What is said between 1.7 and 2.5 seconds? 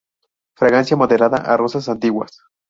antiguas.